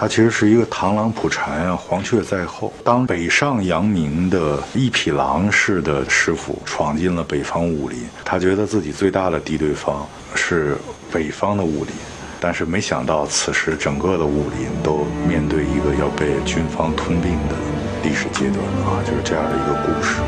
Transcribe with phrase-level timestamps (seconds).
[0.00, 2.72] 他其实是一个螳螂捕蝉啊，黄雀在后。
[2.84, 10.78] 当北上扬名的一匹狼似的师傅闯进了北方武林，他觉得自己最大的敌对方是
[11.12, 11.92] 北方的武林，
[12.38, 17.56] 但是没想到此时整个的武林都面对一个要被军方吞并的
[18.04, 20.20] 历史阶段啊，就是这样的一个故事。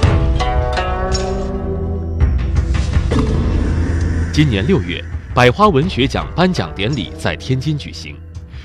[4.32, 5.01] 今年六月。
[5.32, 8.16] 百花文学奖颁奖典礼在天津举行，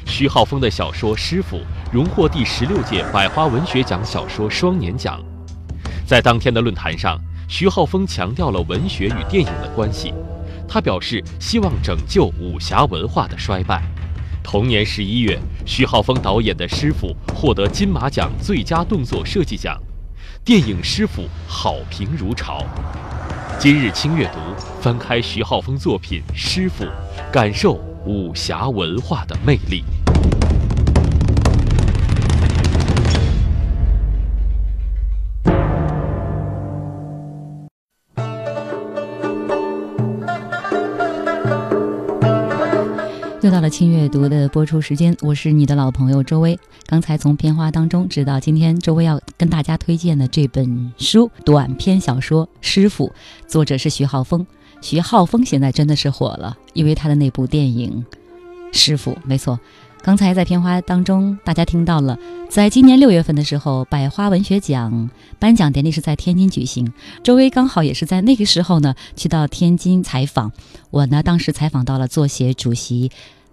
[0.05, 1.57] 徐浩峰的小说《师傅》
[1.91, 5.19] 荣获第十六届百花文学奖小说双年奖。
[6.05, 10.13] 在当天的论坛上，徐浩峰强调了文学与电影的关系。
[10.67, 13.83] 他表示希望拯救武侠文化的衰败。
[14.43, 19.77] 同年十一月，徐浩峰导演的《师傅》获得金马奖最佳动作设计奖，
[20.45, 22.63] 电影《师傅》好评如潮。
[23.59, 24.39] 今日轻阅读，
[24.81, 26.85] 翻开徐浩峰作品《师傅》，
[27.31, 29.83] 感受武侠文化的魅力。
[43.41, 46.59] 又到了轻阅读的播出时间，我是你的老朋友周薇。
[46.87, 53.07] 刚才从片花当中知道，今天周薇要跟大家推荐的这本书——短篇小说《师傅》，
[53.47, 54.45] 作者是徐浩峰。
[54.81, 58.05] 徐浩峰现在真的是火了，因为他的那部电影
[58.77, 59.11] 《师傅》。
[59.23, 59.59] 没错，
[60.03, 62.17] 刚才在片花当中大家听到了，
[62.49, 65.09] 在今年六月份的时候，百花文学奖
[65.39, 66.93] 颁奖典礼是在天津举行。
[67.23, 70.51] 周薇刚好也是在那个时候呢，去到天津采访。
[70.91, 73.11] 我呢，当时采访到了作协主席。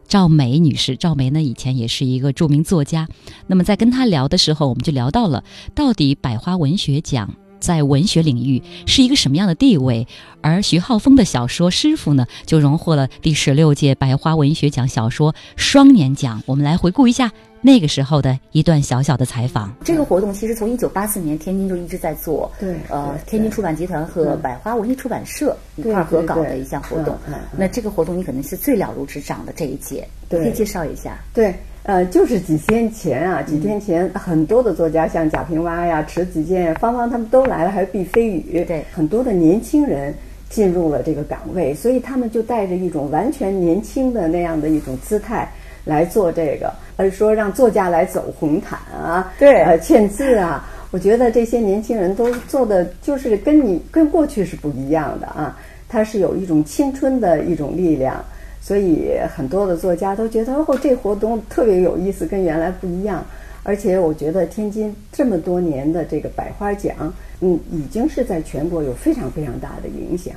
[0.09, 3.09] 赵梅女士，赵梅呢以前也是一个著名作家。
[3.47, 5.43] 那么在跟她聊的时候，我们就聊到了
[5.75, 10.07] 到底百花文学奖在文学领域是一个什么样的地位。
[10.43, 16.43] 而徐浩峰的小说《师傅》呢，就荣获了第十六届百花文学奖小说双年奖。
[16.47, 17.33] 我们来回顾一下。
[17.65, 19.73] 那个时候的一段小小的采访。
[19.85, 27.17] 这个活动其实从一九八四年天津就一直在做，对，呃，天津出版集团和百花文艺出版社一块合搞的一项活动。
[27.57, 31.17] 那这个活动你可能是最了如指掌的这一届，可以介绍一下。
[31.33, 40.15] 对，呃，就是几天前啊，几天前很多的作家，像贾平凹呀、迟子建呀、芳芳他们都来了，还有毕飞宇，对，很多的年轻人
[40.49, 45.51] 进入了这个岗位，所以他们就带着一种完全年轻的那样的一种姿态
[45.85, 46.73] 来做这个。
[46.97, 58.25] 而说让作家来走红毯啊，对，呃，签字啊，我觉得这些年轻人都做的就是跟你跟过去是不一样的啊，他是有一种青春的一种力量，
[58.63, 63.23] 所以很多的作家都觉得哦，这活动特别有意思，跟原来不一样。
[63.65, 70.35] 而且我觉得天津这么多年的这个百花奖，嗯，已经是在全国有非常非常大的影响，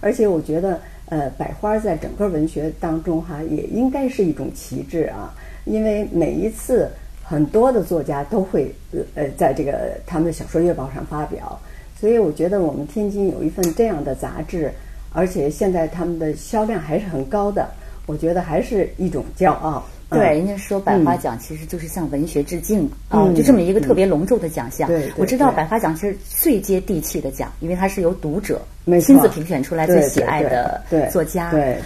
[0.00, 5.34] 而且我觉得呃，百花在整个文学当中哈，也应该是一种旗帜啊。
[5.64, 6.88] 因为每一次
[7.22, 8.74] 很多的作家都会
[9.14, 11.60] 呃在这个他们的小说月报上发表，
[12.00, 14.72] 所以我觉得我们天津有一份这样的杂志，
[15.12, 17.68] 而且现在他们的销量还是很高的，
[18.06, 19.84] 我觉得还是一种骄傲。
[20.10, 24.86] 对，人家说百花奖其实就是向文学致敬啊，就这么一个特别隆重的奖项。
[24.86, 28.60] 对，我知道百花奖其实最接地气的奖，因为它是由读者
[29.00, 31.50] 亲自评选出来最喜爱的作家。
[31.50, 31.78] 对。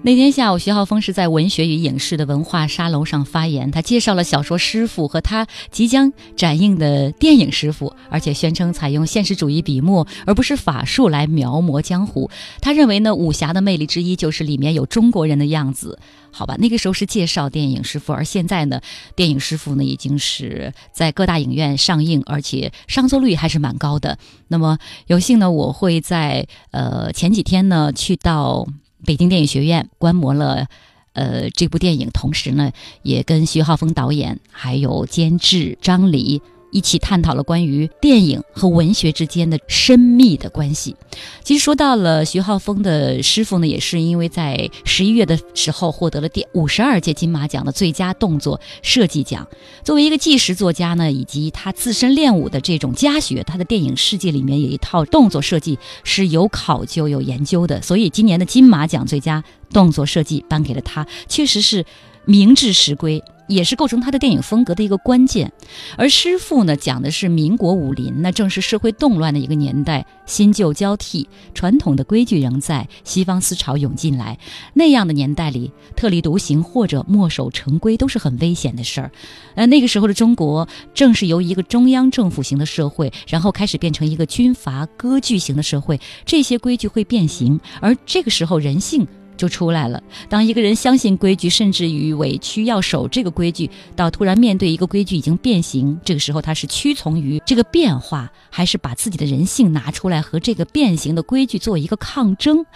[0.00, 12.30] 那天下午，徐浩峰是在文学与影视的文化沙龙上发言，他介绍了小说《师傅》和他即将展映的电影《师傅》，而且宣称采用现实主义笔墨而不是法术来描摹江湖。
[12.60, 15.98] 他认为呢，武侠的魅力之一就是里面有中国人的样子。
[16.30, 18.80] 好吧，那个时候是介绍电影《师傅》，而现在呢，
[19.16, 24.16] 电影《师傅》呢已经是在各大影院上映，而且上座率还是蛮高的。
[24.46, 24.78] 那么
[25.08, 28.66] 有幸呢，我会在呃前几天呢去到。
[29.04, 30.66] 北京电影学院观摩了，
[31.12, 32.72] 呃，这部电影，同时呢，
[33.02, 36.42] 也跟徐浩峰导演还有监制张黎。
[36.70, 40.94] 一起探讨了关于电影和文学之间的深密的关系。
[41.42, 49.46] 其实说到了徐浩峰的师傅呢，也是因为在十一月的时候获得了第五十二届金马奖的最佳动作设计奖。
[49.82, 57.80] 作为一个纪实作家呢，以及他自身练武的这种家学，他的电影世界里面有一套动作设计是有考究、有研究的。
[57.80, 59.42] 所以今年的金马奖最佳
[59.72, 61.84] 动作设计颁给了他，确实是
[62.24, 63.22] 名至实归。
[63.48, 65.50] 也是构成他的电影风格的一个关键。
[65.96, 74.38] 而师傅呢，讲的是民国武林，那正是社会动乱的一个年代，新旧交替，传统的规矩仍在，西方思潮涌进来，
[74.74, 79.10] 那样的年代里，特立独行或者墨守成规都是很危险的事儿。
[79.54, 89.06] 呃，那个时候的中国正是由一个中央政府型的社会，然后开始变成一个军阀割据型的社会，这些规矩会变形，而这个时候人性。
[89.38, 90.02] 就出来了。
[90.28, 102.66] 当一个人相信规矩，甚至于委屈要守这个规矩，到突然面对一个规矩已经变形，这个时候他是屈从于这个变化，还是把自己的人性拿出来和这个变形的规矩做一个抗争？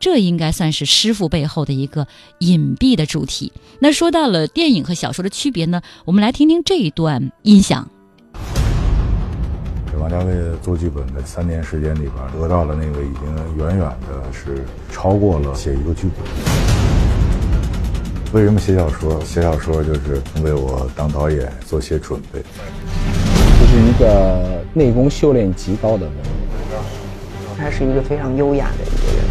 [0.00, 2.06] 这应该算是师傅背后的一个
[2.40, 3.52] 隐蔽的主题。
[3.80, 5.80] 那说到了电影和小说的区别呢？
[6.04, 7.88] 我们来听听这一段音响。
[9.98, 13.22] 王家卫做剧本的三年时间里边，得到了那个已经
[13.58, 16.24] 远远的是超过了写一个剧本。
[18.32, 19.20] 为什么写小说？
[19.24, 22.42] 写小说就是为我当导演做些准备。
[23.60, 26.14] 这是一个内功修炼极高的人，
[27.58, 29.24] 他是一个非常优雅的一个人。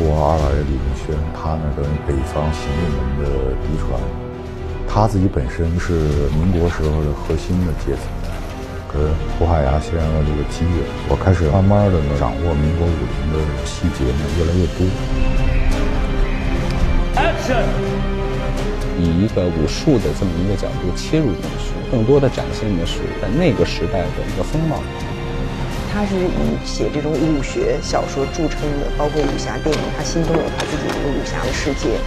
[0.00, 3.24] 我二老爷李文轩，他呢等于北方行运门的
[3.66, 4.27] 嫡传。
[4.88, 5.92] 他自己本身是
[6.34, 8.02] 民国时候的核心的阶层，
[8.90, 14.88] 跟胡海牙先生的这个机缘，我开始慢慢的呢掌握民国武林的细节呢越来越多。
[17.14, 17.62] Action！
[18.98, 24.82] 以一个武术的这么一个角度切入进去，更多的展现的是在那个时代的一个风貌。
[25.92, 32.00] 他是以写这种武学小说著称的，包括武侠电影，他心中有他自己一个武侠的世界。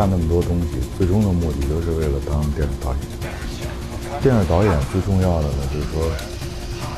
[0.00, 3.00] 干那么多东西，最终的目的都是为了当电影导演。
[4.22, 6.00] 电影导演最重要的呢，就是说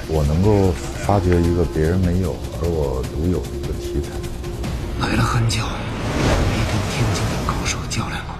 [0.06, 0.70] 我能够
[1.02, 2.30] 发掘一个别人没有
[2.62, 4.14] 而我独有的一个题材。
[5.02, 8.38] 来了很久，没跟天津的高手较量过。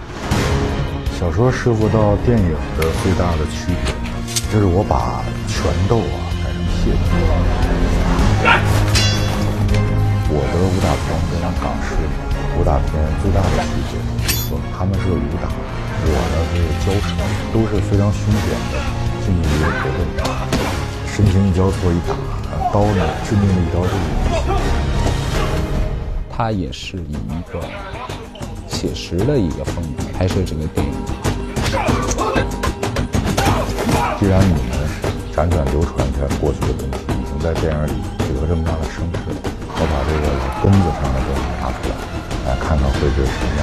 [1.19, 3.91] 小说师傅到电影的最大的区别，
[4.47, 7.11] 就是我把拳斗啊改成械斗。
[10.31, 11.99] 我的武打片跟港式
[12.55, 12.95] 武打片
[13.27, 13.99] 最大的区别。
[14.83, 17.15] 他们是武打，我呢是交手，
[17.55, 18.83] 都是非常凶险的
[19.25, 19.87] 近距离搏
[20.19, 20.27] 斗，
[21.07, 22.11] 身形一交错一打，
[22.73, 23.91] 刀呢致命的一刀就。
[26.29, 27.63] 他也是以一个
[28.67, 30.93] 写实的一个风格拍摄这个电影。
[34.19, 34.67] 既然你们
[35.33, 37.93] 辗转流传在过去的东西已经在电影里
[38.27, 40.27] 取得这么大的声势，我把这个
[40.61, 41.95] 根子上的东西拿出来，
[42.51, 43.55] 来看看会是什么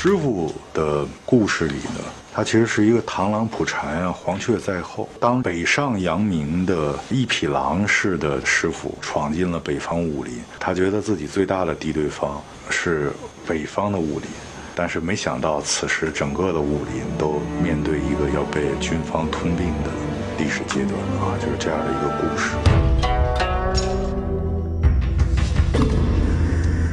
[0.00, 5.08] 师傅的故事里呢，他其实是一个螳螂捕蝉啊，黄雀在后。
[5.18, 12.40] 当北上扬名的一匹狼式的师傅闯进了北方武林，他觉得自己最大的敌对方
[12.70, 13.12] 是
[13.44, 14.28] 北方的武林，
[14.72, 19.90] 但是没想到此时整个的武林都面对一个要被军方吞并的
[20.38, 22.54] 历史阶段啊，就是这样的一个故事。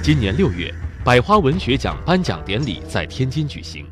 [0.02, 0.74] 今年六月。
[1.06, 3.86] 百花文学奖颁奖典礼在天津举行，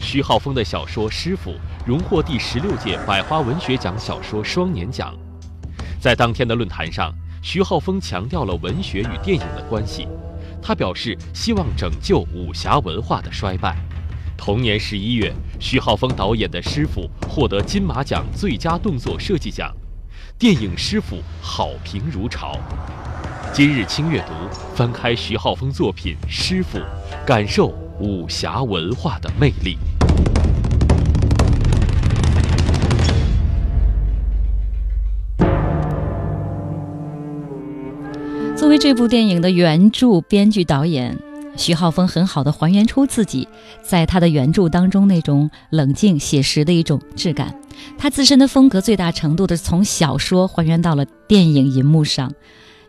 [0.00, 1.50] 徐浩峰的小说《师傅》
[1.84, 5.14] 荣获第十六届百花文学奖小说双年奖。
[6.00, 10.08] 在当天的论坛上，徐浩峰强调了文学与电影的关系。
[10.62, 13.76] 他表示希望拯救武侠文化的衰败。
[14.34, 15.30] 同年十一月，
[15.60, 19.70] 徐浩峰导演的《师傅》获得金马奖最佳动作设计奖，
[20.38, 22.58] 电影《师傅》好评如潮。
[23.56, 24.32] 今日轻阅读，
[24.74, 26.76] 翻开徐浩峰作品《师傅》，
[27.24, 27.68] 感受
[28.00, 29.78] 武侠文化的魅力。
[38.56, 41.16] 作为这部电影的原著、编剧、导演，
[41.56, 43.46] 徐浩峰很好的还原出自己
[43.84, 47.56] 在他的原著当中那种冷静写实的一种质感。
[47.96, 52.32] 他自身的风格最大程度的从小说还原到了电影银幕上。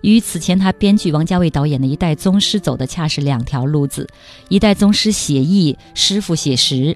[0.06, 4.08] 与此前他编剧王家卫导演的一代宗师走的恰是两条路子，
[4.50, 6.96] 一代宗师写意，师傅写实。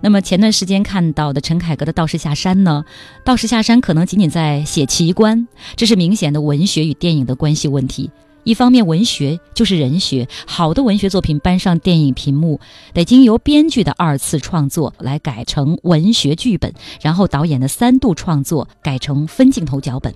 [0.00, 2.82] 那么前段时间看到的陈凯歌的《道士下山》呢？
[3.24, 5.46] 《道士下山》可能仅仅在写奇观，
[5.76, 8.10] 这是明显的文学与电影的关系问题。
[8.46, 12.60] 一方面，文学就是人学，好的文学作品搬上电影屏幕，
[12.94, 16.72] 得经由编剧的二次创作来改成文学剧本，
[17.02, 20.14] 然后导演的三度创作改成分镜头脚本。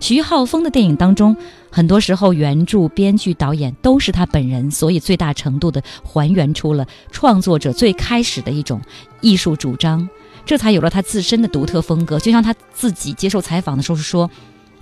[0.00, 1.36] 徐浩峰的电影当中，
[1.70, 8.80] 很多时候原著、编剧、导演都是他本人，所以最大程度的还原出了创作者最开始的一种
[9.20, 10.08] 艺术主张，
[10.44, 12.18] 这才有了他自身的独特风格。
[12.18, 14.28] 就像他自己接受采访的时候说。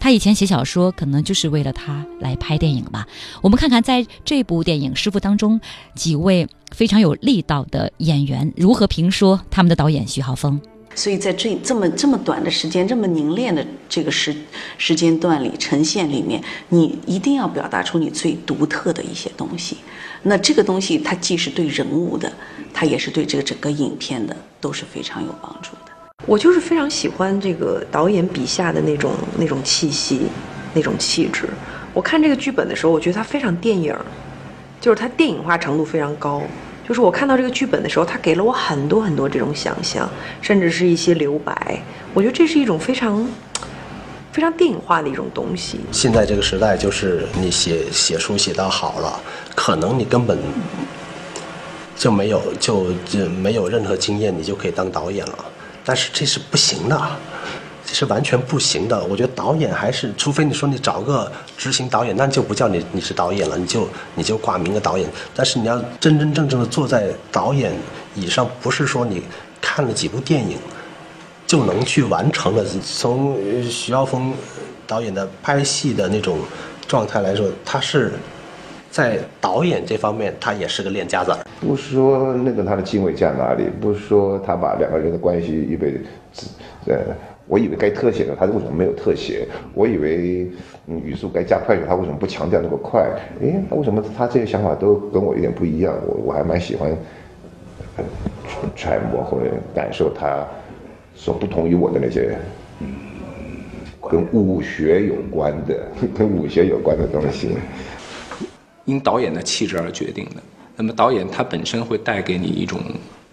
[0.01, 3.07] 他以前写小说，可能就是为了他来拍电影吧。
[3.43, 5.61] 我们看看在这部电影《师傅》当中，
[5.95, 10.61] 几位非常有力道的演员如何评说他们的导演徐浩峰。
[10.95, 14.35] 所以在这这么这么短的时间、这么凝练的这个时
[14.79, 19.77] 时间段里呈现里面，你一定要表达出你最独特的一些东西。
[20.23, 22.33] 那这个东西，它既是对人物的，
[22.75, 25.88] 它也是对这个整个影片的，都是非常有帮助的。
[26.27, 30.27] 我就是非常喜欢这个导演笔下的那种那种气息，
[30.75, 31.49] 那种气质。
[31.95, 33.97] 我看这个剧本的时候，我觉得它非常电影，
[34.79, 36.43] 就是它电影化程度非常高。
[36.87, 40.07] 就是我看到这个剧本的时候，它给了我很多很多这种想象，
[40.43, 41.83] 甚至是一些留白。
[42.13, 43.27] 我觉得这是一种非常
[44.31, 45.81] 非常电影化的一种东西。
[45.93, 49.19] 现在这个时代，就是你写写书写到好了，
[49.55, 50.39] 可能你根本
[51.97, 55.45] 就没有就就没有任何经验，你就可以当导演了。
[55.89, 57.01] 但是这是不行的，
[57.87, 59.03] 这是完全不行的。
[59.07, 65.09] 我觉得导演还是，除非你说你找个执行导演，那就不叫你你是导演了，你就你就挂名个导演。
[65.35, 67.73] 但是你要真真正正的坐在导演
[68.15, 69.23] 椅上，不是说你
[69.63, 70.59] 看了几部电影
[71.47, 72.63] 就能去完成的。
[72.85, 74.35] 从徐浩峰
[74.87, 76.39] 导演的拍戏的那种
[76.87, 78.13] 状态来说，他是。
[78.91, 81.33] 在导演这方面，他也是个练家子。
[81.61, 85.95] 不说那个他的敬畏在哪里，不说他把两个人的关系预备，
[86.87, 86.97] 呃，
[87.47, 89.47] 我以为该特写的，他为什么没有特写？
[89.75, 90.51] 我以为
[90.87, 93.09] 语速该加快的，他为什么不强调那么快？
[93.41, 95.95] 诶，为什么他这些想法都跟我有点不一样？
[96.07, 96.91] 我我还蛮喜欢
[98.75, 100.47] 揣摩或者感受他
[101.15, 102.37] 所不同于我的那些，
[104.11, 105.77] 跟武学有关的，
[106.17, 107.51] 跟武学有关的东西。
[108.89, 110.43] 因导演的气质而决定的。
[110.75, 112.81] 那么导演他本身会带给你一种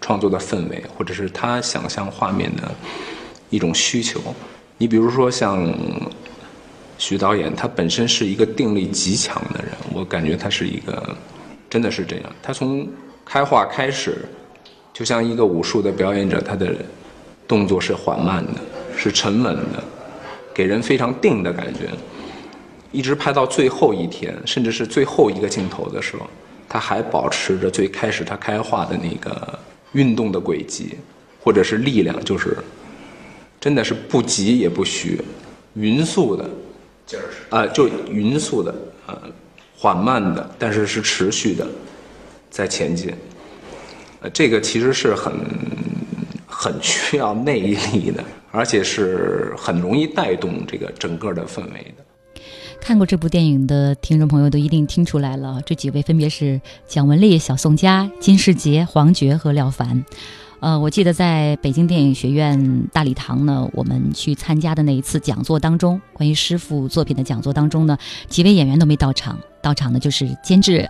[0.00, 2.70] 创作的氛围，或者是他想象画面的
[3.48, 4.20] 一种需求。
[4.76, 5.72] 你比如说像
[6.98, 11.16] 徐导演，他本身是一个定力极强的人，我感觉他是一个
[11.70, 12.24] 真的是这样。
[12.42, 12.86] 他从
[13.24, 14.26] 开画开始，
[14.92, 16.74] 就像一个武术的表演者，他的
[17.48, 18.60] 动作是缓慢的，
[18.96, 19.82] 是沉稳的，
[20.52, 21.88] 给人非常定的感觉。
[22.96, 26.26] 一直拍到最后一天，甚至是最后一个镜头的时候，
[26.66, 29.58] 他还保持着最开始他开画的那个
[29.92, 30.96] 运动的轨迹，
[31.42, 32.56] 或者是力量，就是
[33.60, 35.20] 真的是不急也不徐，
[35.74, 36.48] 匀速的
[37.04, 38.74] 劲儿啊，就匀速的
[39.06, 39.20] 呃，
[39.76, 41.68] 缓慢的，但是是持续的
[42.48, 43.12] 在前进。
[44.22, 45.34] 呃，这个其实是很
[46.48, 52.05] 很需要内力的，而且是很容易带动这个整个的氛围的。
[52.80, 60.04] 看过这部电影的听众朋友都一定听出来了，这几位分别是蒋雯丽、小宋佳、金世杰、黄觉和廖凡。
[60.60, 70.88] 呃，我记得在北京电影学院大礼堂呢，我们去参加的那一次讲座当中，关于师傅作品的讲座当中呢，几位演员都没到场，到场的就是监制。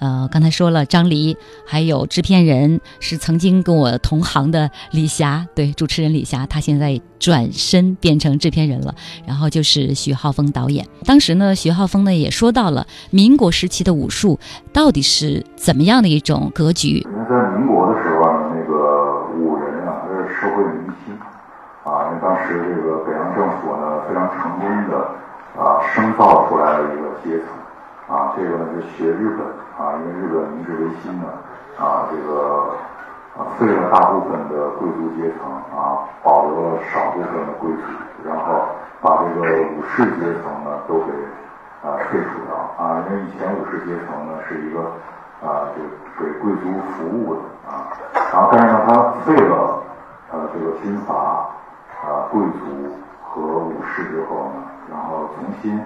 [0.00, 1.36] 呃，刚才说了张黎，
[1.66, 8.94] 还有制片人是曾经跟我同行的李霞，对，主持人李霞，她现在转身变成制片人了。
[9.26, 10.86] 然后就是徐浩峰导演。
[11.06, 14.38] 当时呢，徐浩峰呢也说到了民国时期的武术
[14.72, 16.98] 到底是怎么样的一种格局。
[16.98, 21.14] 因为在民国的时候啊，那个武人啊，这是社会明星
[21.84, 24.98] 啊，因为当时这个北洋政府呢非常成功的
[25.56, 27.48] 啊生造出来了一个阶层。
[28.06, 29.46] 啊，这个呢是学日本
[29.78, 31.28] 啊，因为日本明治维新呢，
[31.80, 32.76] 啊，这个
[33.32, 37.82] 啊废了大部分的贵族阶层啊，保留了少部分的贵族，
[38.28, 38.68] 然后
[39.00, 39.40] 把这个
[39.72, 41.12] 武士阶层呢都给
[41.82, 44.80] 啊废除掉啊，因为以前武士阶层呢是一个
[45.40, 47.88] 啊就给贵族服务的啊，
[48.34, 49.82] 然后但是呢他废了
[50.30, 51.14] 呃这个军阀
[52.04, 55.80] 啊贵族和武士之后呢，然后重新。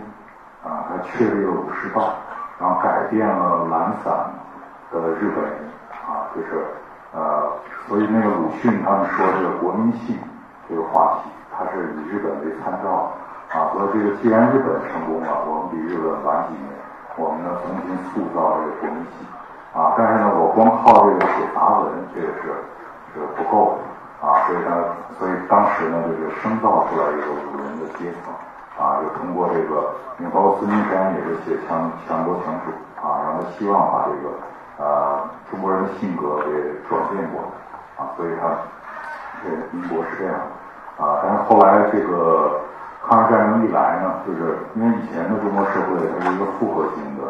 [0.65, 2.15] 啊，他确立了武士道，
[2.59, 4.13] 然后改变了懒散
[4.91, 5.53] 的日本人
[6.07, 6.65] 啊，就是
[7.15, 7.49] 呃，
[7.87, 10.19] 所以那个鲁迅他们说这个国民性
[10.69, 13.13] 这个话题，他是以日本为参照
[13.53, 16.75] 啊，所以这个既然日本成功了，我们比日本晚几年，
[17.17, 19.27] 我们呢重新塑造这个国民性
[19.73, 22.51] 啊，但是呢，我光靠这个写杂文，这个是
[23.15, 24.85] 是不够的啊，所以呢，
[25.19, 28.35] 所以当时呢，就是生造出来一个武人的阶层。
[28.79, 32.71] 啊，就通过这个，因为包括孙中山也是写强强国强属
[33.03, 34.31] 啊，然后希望把这个
[34.79, 35.19] 呃
[35.51, 36.47] 中国人的性格给
[36.89, 37.51] 转变过来
[37.99, 38.55] 啊，所以他
[39.43, 40.39] 这民国是这样
[40.97, 42.61] 啊，但是后来这个
[43.03, 47.27] 抗日战争一来呢，就是因为以前的中国社会它是一个复合型的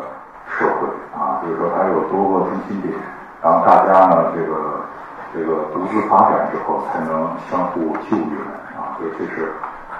[0.53, 0.85] 社会
[1.17, 2.93] 啊，就是说它有多个中心点，
[3.41, 4.85] 然后大家呢这个
[5.33, 8.37] 这个独自发展之后才能相互救援
[8.77, 9.51] 啊，所以这是。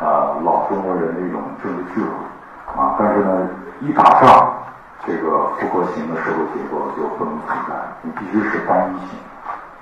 [0.01, 2.11] 啊，老中国人的一种政治智慧
[2.81, 3.49] 啊，但是呢，
[3.81, 4.55] 一打仗，
[5.05, 9.19] 这个复合型的社会结构就不能存在，你必须是单一性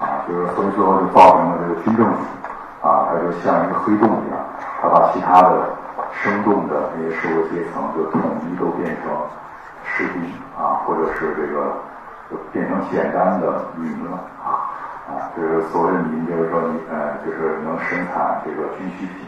[0.00, 4.40] 啊，就是所以最后就造成了这个军政府啊，它就像一个黑洞一样，
[4.80, 5.68] 它把其他的
[6.12, 9.12] 生动的那些社会阶层就统一都变成
[9.84, 11.76] 士兵啊，或者是这个
[12.30, 14.64] 就变成简单的民了啊
[15.12, 19.26] 啊，就是所谓民，就是说你呃，就是能生产这个军需品。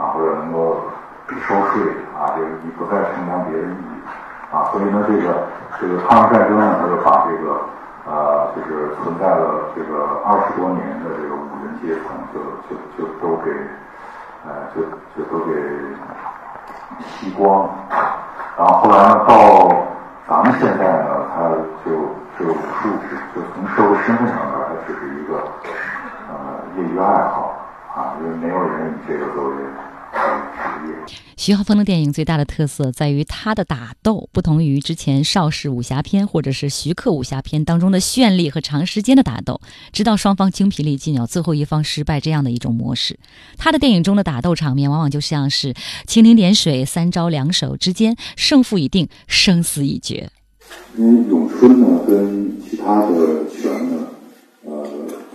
[0.00, 0.80] 啊，或者能够
[1.28, 5.44] 收税啊，这个你不再承担别的义务啊，所以呢，这个
[5.78, 7.60] 这个抗日战争呢，它就把这个
[8.08, 13.52] 呃，就是存在了这个二十多年的这个五人阶层，就就就都给
[14.48, 14.80] 呃，就
[15.14, 15.52] 就都给
[17.04, 17.68] 吸光，
[18.56, 19.68] 然后后来呢，到
[20.26, 21.50] 咱们现在呢，它
[21.84, 21.92] 就
[22.38, 22.88] 这个武术
[23.36, 25.34] 就从社会身份上来，它只是一个
[26.26, 26.34] 呃
[26.76, 27.54] 业余爱好
[27.94, 29.54] 啊，因为没有人以这个作为。
[31.36, 39.60] 徐浩峰的电影最大的特色在于他的打斗不同于之前邵氏武侠片或者是徐克武侠片当中的绚丽和长时间的打斗，
[39.90, 43.18] 直到双方精疲力尽，了，最后一方失败这样的一种模式。
[43.56, 45.72] 他的电影中的打斗场面往往就像是
[46.06, 50.28] 蜻蜓点水，三招两手之间，胜负已定，生死已决。
[50.96, 54.06] 因为咏春呢，跟其他的拳呢，
[54.66, 54.86] 呃，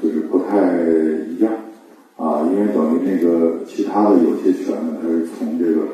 [0.01, 1.14] 就是不太。
[2.17, 5.87] 啊，因为等于那个其他的有些拳呢，它是从这个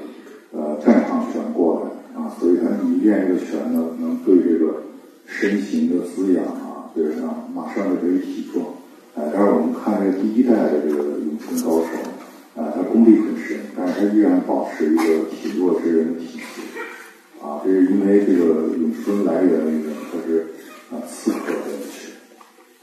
[0.52, 4.84] 呃战场拳过来啊，所以它你练这个拳呢，能对这个
[5.26, 8.66] 身形的滋养啊，对上马上就可以体壮。
[9.16, 16.62] 哎，但是我们看这第一代的这个咏春高手，啊，他功力很深，但是他依然保持一个体弱之人的体质。
[17.42, 20.46] 啊，这是因为这个咏春来源于它是
[20.92, 21.81] 啊刺客的。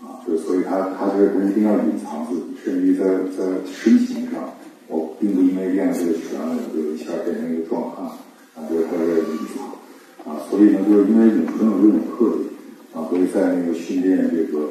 [0.00, 2.44] 啊，就所以他他是不一定要隐藏自己。
[2.64, 3.04] 甚至于在
[3.36, 4.52] 在身形上，
[4.88, 8.06] 我并不因为练这个拳，我就一下变成一个壮汉，
[8.54, 12.48] 啊，就是他的隐藏，啊，所以呢，就是因为咏春有这种特点，
[12.94, 14.70] 啊，所以在那个训练这个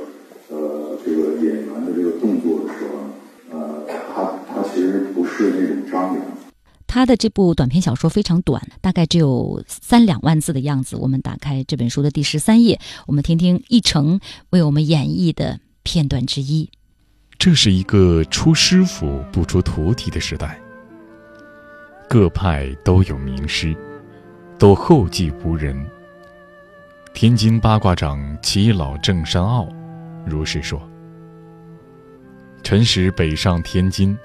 [0.50, 6.22] 呃这个演员的这个动作的时候，呃，他他其实不是那种张扬。
[6.98, 10.96] 他的这部短篇小说非常短，大概只有三两万字的样子。
[10.96, 16.72] 我们打开这本书的第十三页，我们听听一成为我们演绎的片段之一。
[17.38, 20.60] 这是一个出师傅不出徒弟的时代，
[22.10, 23.78] 各派都有名师，
[24.58, 25.80] 都后继无人。
[27.14, 29.70] 天津八卦掌齐老郑山傲
[30.26, 30.82] 如是说。
[32.64, 34.18] 陈实北上天津，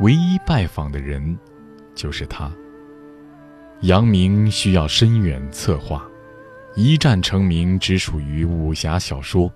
[0.00, 1.38] 唯一拜访的人
[1.98, 2.48] 就是他。
[3.80, 6.06] 杨明需要深远策划，
[6.76, 9.52] 一战成名只属于武侠小说。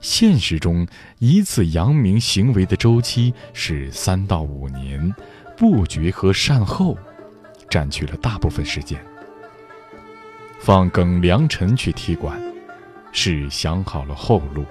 [0.00, 0.86] 现实中，
[1.18, 5.14] 一次扬名行为的周期是三到五年，
[5.56, 6.96] 布局和善后
[7.68, 9.00] 占据了大部分时间。
[10.60, 12.40] 放耿良辰去踢馆，
[13.12, 14.64] 是想好了后路。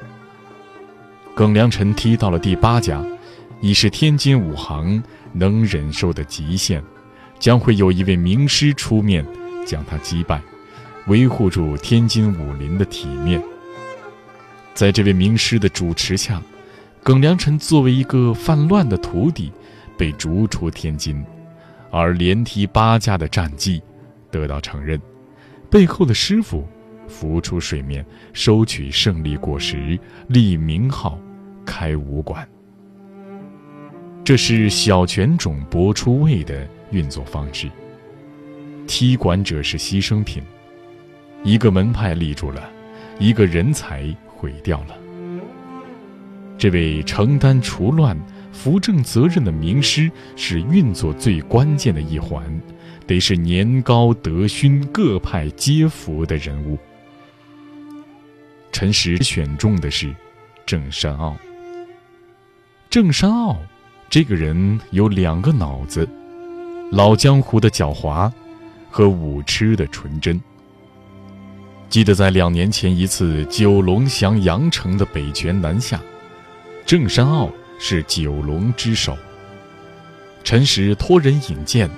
[1.33, 3.01] 耿良辰踢到了第八家，
[3.61, 6.83] 已是天津武行能忍受的极限，
[7.41, 9.25] 将会有一位名师出面
[9.65, 10.39] 将他击败，
[11.07, 13.41] 维护住天津武林的体面。
[14.75, 16.39] 在这位名师的主持下，
[17.01, 19.51] 耿良辰作为一个犯乱的徒弟，
[19.97, 21.25] 被逐出天津，
[21.89, 23.81] 而连踢八家的战绩
[24.29, 25.01] 得到承认，
[25.67, 26.63] 背后的师傅
[27.07, 31.19] 浮出水面，收取胜利果实，立名号，
[31.65, 32.47] 开武馆。
[34.23, 37.69] 这是小拳种搏出位的运作方式。
[38.87, 40.43] 踢馆者是牺牲品，
[41.43, 42.69] 一个门派立住了，
[43.19, 44.15] 一个人才。
[44.41, 44.97] 毁掉了。
[46.57, 48.19] 这位承担除乱、
[48.51, 52.59] 扶正责任的名师，是运作最关键的一环，
[53.05, 56.75] 得是年高德勋、各派皆服的人物。
[58.71, 60.11] 陈实选中的是
[60.65, 61.37] 郑山傲。
[62.89, 63.55] 郑山傲
[64.09, 66.09] 这个人有两个脑子：
[66.91, 68.29] 老江湖的狡猾，
[68.89, 70.39] 和武痴的纯真。
[71.89, 76.01] 记得在两年前一次九龙降阳城的北拳南下，
[76.85, 77.49] 郑山傲
[77.79, 79.17] 是九龙之首。
[80.43, 81.89] 陈实托人引荐，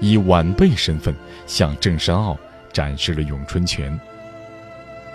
[0.00, 1.14] 以晚辈身份
[1.46, 2.34] 向郑山傲
[2.72, 3.98] 展示了咏春拳。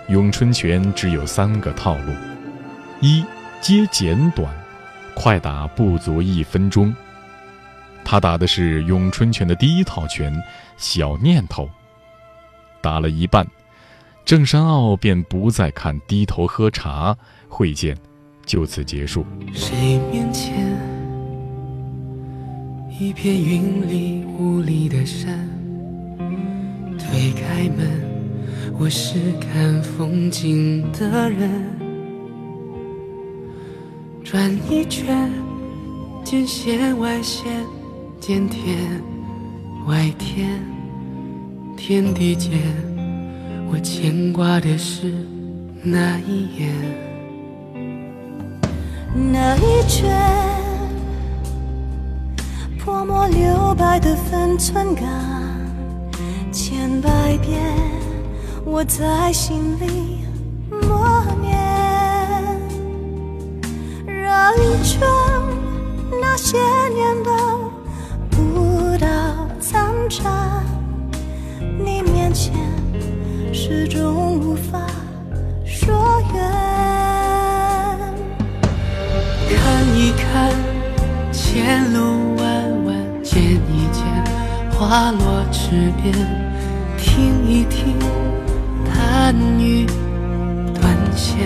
[0.08, 2.12] 咏春拳只有三个套路：
[3.00, 3.24] 一
[3.60, 4.48] 接简短，
[5.14, 6.94] 快打不足一分钟。
[8.10, 10.34] 他打的是咏春拳的第一套拳
[10.76, 11.70] “小念头”，
[12.82, 13.46] 打了一半，
[14.24, 17.16] 郑山傲便不再看，低头喝茶。
[17.48, 17.96] 会见
[18.44, 19.24] 就此结束。
[19.52, 20.76] 谁面前
[22.98, 25.48] 一片云里雾里的山，
[26.98, 27.86] 推开门，
[28.76, 31.48] 我是看风景的人，
[34.24, 35.30] 转一圈，
[36.24, 37.64] 见线外线。
[38.20, 39.02] 见天
[39.86, 40.60] 外天，
[41.74, 42.52] 天地间，
[43.72, 45.10] 我牵挂的是
[45.82, 46.70] 那一眼，
[49.32, 50.14] 那一圈
[52.78, 55.02] 泼墨留白的分寸感，
[56.52, 57.58] 千百遍
[58.66, 60.18] 我在心里
[60.68, 61.58] 默念，
[64.06, 65.00] 绕一圈
[66.20, 66.58] 那些
[66.94, 67.69] 年的。
[70.10, 70.64] 站，
[71.78, 72.52] 你面前
[73.54, 74.80] 始终无法
[75.64, 76.42] 说远。
[79.48, 80.50] 看一看
[81.32, 84.02] 前路弯弯，见一见
[84.72, 86.12] 花落池边，
[86.98, 87.96] 听一听
[88.84, 89.86] 弹雨
[90.74, 91.38] 断线，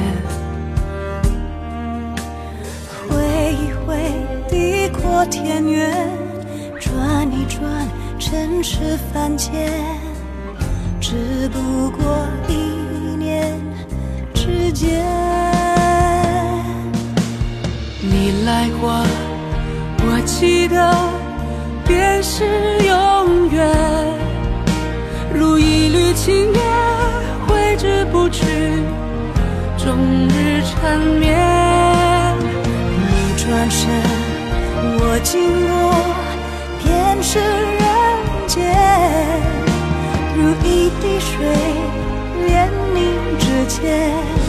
[3.11, 4.11] 挥一挥
[4.49, 6.09] 地阔天远，
[6.81, 7.61] 转一转。
[8.35, 9.71] 尘世凡间，
[11.01, 12.55] 只不过一
[13.17, 13.55] 念
[14.35, 15.05] 之间。
[18.01, 18.91] 你来过，
[20.01, 20.93] 我记得，
[21.87, 22.45] 便是
[22.85, 23.73] 永远。
[25.33, 26.61] 如一缕青烟，
[27.47, 28.45] 挥之不去，
[29.79, 29.97] 终
[30.29, 31.39] 日缠绵。
[32.99, 33.89] 你转身，
[34.99, 35.95] 我经过，
[36.83, 37.74] 便是。
[40.37, 41.35] 如一滴水，
[42.47, 42.99] 连你
[43.39, 44.44] 指尖。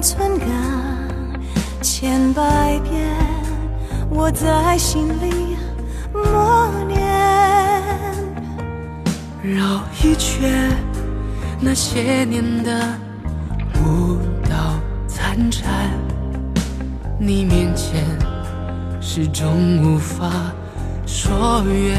[0.00, 0.48] 寸感，
[1.82, 3.04] 千百遍，
[4.10, 5.56] 我在心里
[6.12, 6.98] 默念。
[9.42, 10.70] 绕一圈，
[11.60, 12.88] 那些年的
[13.84, 15.90] 舞蹈残蝉，
[17.18, 18.04] 你面前
[19.00, 20.30] 始终无法
[21.06, 21.98] 说远。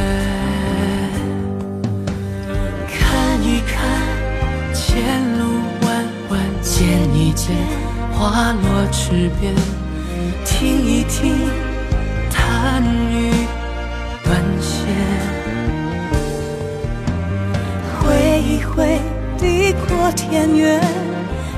[2.88, 5.46] 看一看前路
[5.82, 7.89] 弯弯，见一见。
[8.20, 9.56] 花落池边，
[10.44, 11.34] 听一听
[12.30, 13.32] 弹雨
[14.26, 14.86] 断弦，
[17.98, 19.00] 挥一挥
[19.38, 20.82] 地阔天远，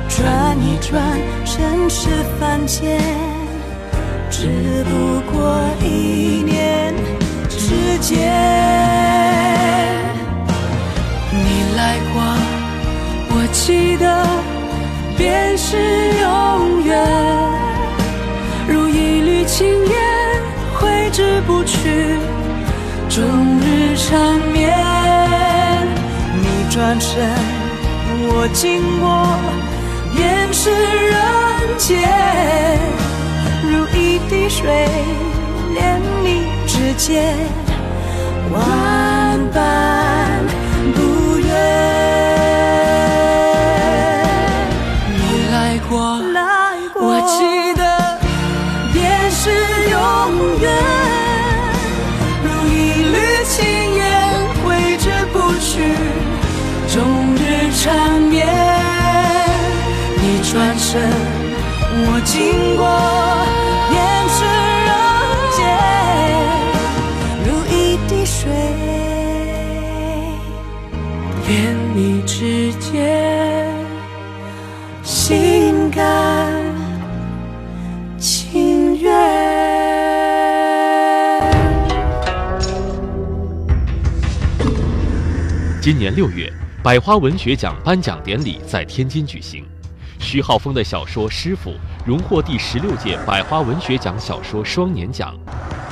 [0.08, 1.02] 转一转
[1.46, 3.02] 尘世凡间，
[4.30, 6.94] 只不过一念
[7.50, 8.20] 之间。
[11.32, 12.22] 你来过，
[13.32, 14.51] 我记得。
[15.22, 15.78] 便是
[16.20, 17.00] 永远，
[18.68, 19.96] 如一缕青烟，
[20.74, 22.18] 挥之不去，
[23.08, 23.24] 终
[23.60, 24.76] 日缠绵。
[26.42, 27.30] 你转身，
[28.34, 29.38] 我经过，
[30.16, 30.72] 便是
[31.12, 31.20] 人
[31.78, 32.00] 间，
[33.62, 34.90] 如一滴水，
[35.76, 37.38] 连你指尖，
[38.52, 38.60] 万
[39.54, 40.01] 般
[86.16, 86.52] 六月。
[86.84, 89.64] 百花文学奖颁奖典礼在天津举行，
[90.20, 91.70] 徐浩峰的小说《师傅》
[92.04, 95.38] 荣获第十六届百花文学奖小说双年奖。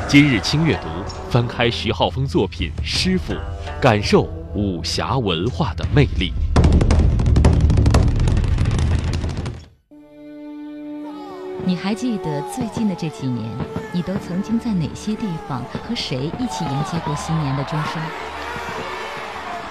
[0.08, 0.88] 今日轻阅读，
[1.30, 3.34] 翻开徐浩峰作品《师傅》，
[3.80, 4.24] 感受
[4.56, 6.34] 武侠文化的魅力。
[11.64, 13.48] 你还记得最近的这几年，
[13.94, 18.02] 你都曾经在哪些地方和谁一起迎接过新年的钟声？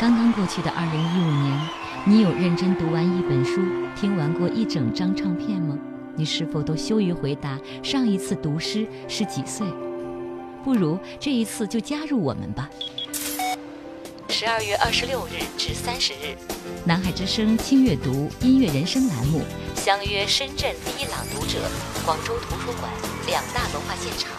[0.01, 1.69] 刚刚过去的二零一五年，
[2.05, 3.61] 你有认真读完一本书、
[3.97, 5.77] 听完过一整张唱片吗？
[6.15, 9.67] 你是否都羞于回答上一次读诗是几岁？
[10.63, 12.71] 不如这一次就加入我们吧。
[14.29, 16.37] 十二月二十六日至三十日，
[16.85, 19.43] 南海之声轻阅读音乐人生栏目
[19.75, 21.59] 相约深圳第一朗读者、
[22.07, 22.89] 广州图书馆
[23.27, 24.31] 两大文化现场，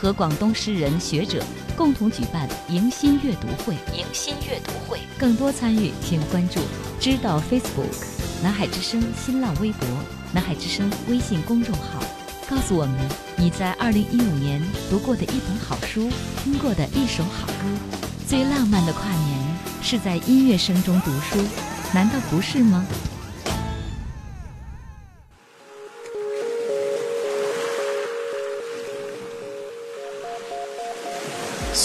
[0.00, 1.42] 和广东诗人学者
[1.76, 3.74] 共同举办迎新阅读会。
[3.96, 6.60] 迎新阅读会，更多参与请关注
[7.00, 7.92] 知道 Facebook、
[8.40, 9.88] 南海之声新浪微博、
[10.32, 12.00] 南海之声微信公众号，
[12.48, 12.94] 告诉我们
[13.36, 16.08] 你在二零一五年读过的一本好书，
[16.44, 17.54] 听过的一首好歌。
[18.28, 21.38] 最浪漫的跨年是在音乐声中读书，
[21.92, 22.86] 难道不是吗？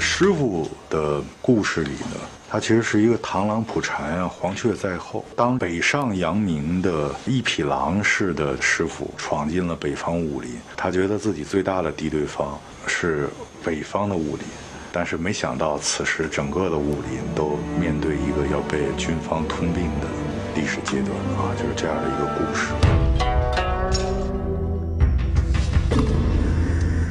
[0.00, 2.16] 师傅的故事里呢，
[2.48, 5.24] 他其实是一个螳螂捕蝉啊，黄雀在后。
[5.36, 13.28] 当北上扬名的一匹狼似的师傅闯进了北方武林，他觉得自己最大的敌对方是
[13.64, 14.44] 北方的武林，
[14.92, 20.06] 但是没想到此时整个的武林都面对一个要被军方吞并的。
[20.54, 22.72] 历史阶段啊，就是这样的一个故事。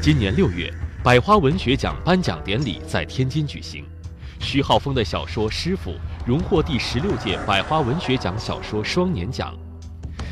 [0.01, 0.73] 今年六月，
[1.07, 3.85] 百花文学奖颁奖典礼在天津举行，
[4.41, 5.91] 徐浩峰的小说《师傅》
[6.25, 9.57] 荣获第十六届百花文学奖小说双年奖。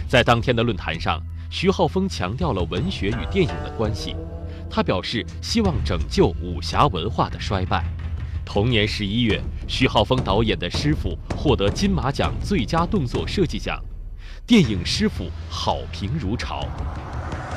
[0.10, 4.18] 在当天的论坛上，徐浩峰强调了文学与电影的关系，
[4.70, 7.86] 他表示希望拯救武侠文化的衰败。
[8.44, 13.82] 同年十一月，徐浩峰导演的《师傅》获得金马奖最佳动作设计奖，
[14.46, 16.68] 电影《师傅》好评如潮。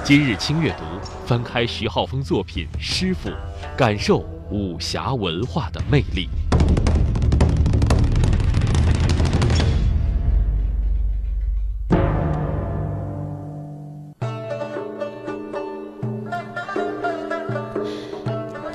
[0.04, 0.84] 今日轻阅读，
[1.26, 3.28] 翻开徐浩峰作品《师傅》，
[3.76, 4.18] 感受
[4.50, 6.28] 武侠文化的魅力。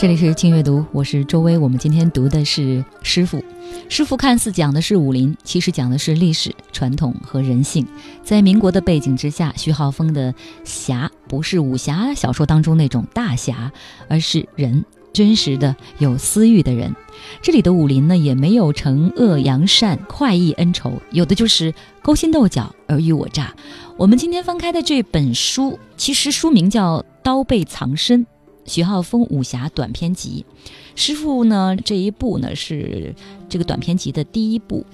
[0.04, 1.58] 这里是轻阅读，我是周薇。
[1.58, 2.62] 我们今天读的是
[3.04, 3.38] 《师傅》，
[3.88, 7.88] 《师傅》看似讲的是武林，其实讲的是历史传统和人性。
[8.22, 10.36] 在民国的背景之下，徐浩峰的
[10.66, 13.72] 侠不是武侠小说当中那种大侠，
[14.10, 16.94] 而是人，真实的有私欲的人。
[17.42, 23.56] 这里的武林呢，也没有惩恶扬善、快意恩仇，有的就是勾心斗角、尔虞我诈。
[23.96, 28.26] 我们今天翻开的这本书，其实书名叫《刀背藏身》。
[28.65, 30.45] 徐浩峰武侠短篇集，
[30.95, 31.76] 师傅呢？
[31.84, 33.13] 这一部呢是
[33.49, 34.86] 这个短篇集的第一部。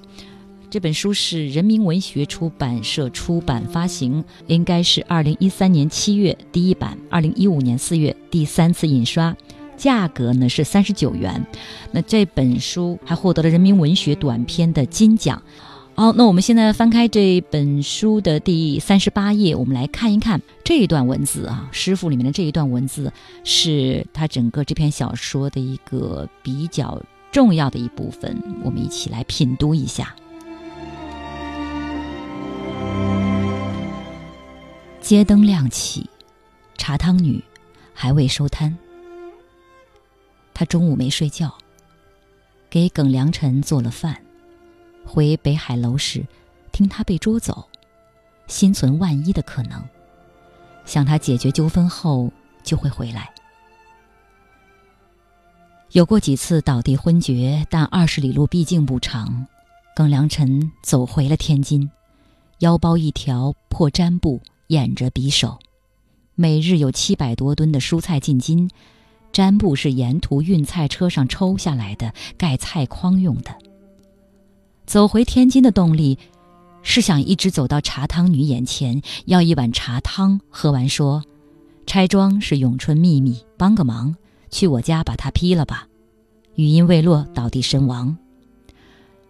[0.69, 9.35] 这本书是人民文学出版社出版发行，应该是二零一三年七月第一版，二零一五年四月第三次印刷，
[9.75, 11.43] 价格呢是三十九元。
[11.91, 15.41] 那这本书还获得了人民文学短篇的金奖。
[15.99, 23.11] 好，那我们现在翻开这本书的第三十八页，我们来看一看这一段文字啊，师傅里面的这一段文字
[23.43, 30.15] 是他整个这篇小说的一个比较重要的一部分，我们一起来品读一下。
[35.01, 36.09] 街灯亮起，
[36.77, 37.43] 茶汤女
[37.93, 38.77] 还未收摊。
[40.53, 41.53] 他中午没睡觉，
[42.69, 44.15] 给耿良辰做了饭。
[45.09, 46.23] 回北海楼时，
[46.71, 47.67] 听他被捉走，
[48.45, 49.83] 心存万一的可能。
[50.85, 52.31] 想他解决纠纷后
[52.63, 53.31] 就会回来。
[55.93, 59.47] 有过几次倒地昏厥，但二十里路毕竟不长。
[59.95, 61.89] 耿良辰走回了天津，
[62.59, 65.57] 腰包一条破毡布掩着匕首。
[66.35, 68.69] 每日有七百多吨的蔬菜进京，
[69.33, 73.68] 毡布是沿途运菜车上抽下来的，盖菜筐用的。
[74.89, 76.17] 走回天津的动力，
[76.81, 81.23] 是想一直走到茶汤女眼前，要一碗茶汤，喝完说
[81.85, 84.15] ：“拆装是咏春秘密，帮个忙，
[84.49, 85.87] 去我家把它劈了吧。”
[86.57, 88.17] 语音未落，倒地身亡。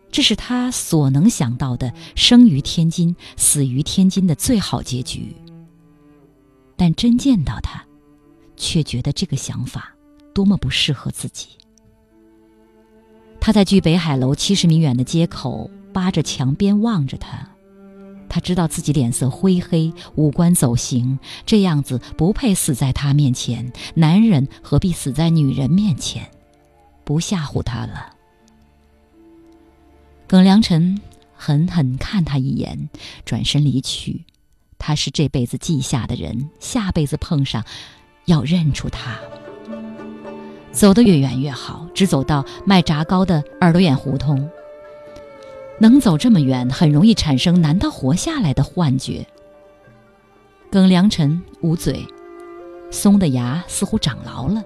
[0.09, 5.35] 这是他所能想到的生于天津、死于天津的最好结局。
[6.77, 7.83] 但真见到他，
[8.55, 9.93] 却觉得这个想法
[10.33, 11.49] 多么不适合自己。
[13.49, 17.49] 他在距北海楼七十米远的街口扒着墙边望着他，
[18.29, 23.73] 他知道自己脸色灰黑，五官走形，这样子不配死在他面前。
[23.95, 26.29] 男人何必死在女人面前？
[27.03, 28.13] 不吓唬他了。
[30.27, 31.01] 耿良辰
[31.33, 32.87] 狠狠看他一眼，
[33.25, 34.25] 转身离去。
[34.77, 37.65] 他是这辈子记下的人，下辈子碰上，
[38.25, 39.17] 要认出他。
[40.71, 44.49] 走得越远越好，只走到卖炸糕的耳朵眼胡同。
[45.79, 49.25] 能走这么远，很容易产生“难道活下来”的幻觉。
[50.71, 52.05] 耿良辰捂嘴，
[52.91, 54.63] 松的牙似乎长牢了。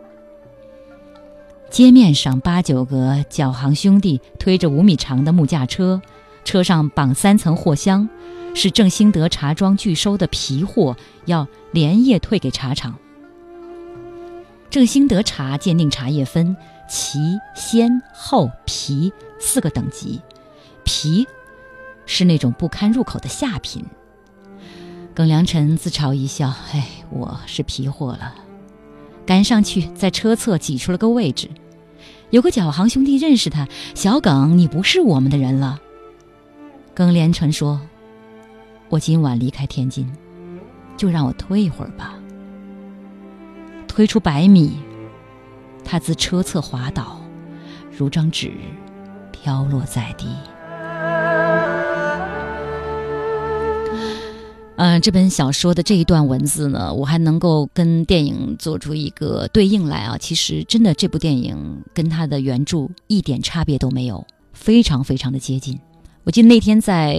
[1.70, 6.02] 街面上八九个脚行兄弟推着五米长的木架车，
[6.44, 8.10] 车上绑三层货箱，
[8.54, 12.96] 是正兴德茶庄拒收的皮货，要连夜退给茶厂。
[14.74, 16.58] 正兴德茶鉴定茶叶分
[16.90, 20.20] 齐、鲜、厚、皮四个等级，
[20.84, 21.28] 皮
[22.08, 23.86] 是那种不堪入口的下品。
[25.14, 28.34] 耿良辰自嘲一笑：“哎，我是皮货了。”
[29.28, 31.52] 赶上去，在车侧挤出了个位置。
[32.32, 35.80] 有个脚行兄弟认识他，小耿，你不是我们的人了。
[36.96, 37.80] 耿连成说
[38.90, 40.12] ：“我今晚离开天津，
[40.98, 42.16] 就让我推一会儿吧。”
[43.96, 44.72] 推出百米，
[45.86, 47.22] 他自车侧滑倒，
[47.96, 48.52] 如张纸
[49.32, 50.26] 飘落在地。
[54.78, 60.18] 嗯，这本小说的这一段文字呢，我还能够跟电影做出一个对应来啊。
[60.18, 65.80] 其实，真的这部电影跟它的原著一点差别都没有，非常非常的接近。
[66.26, 67.16] 我记得那天在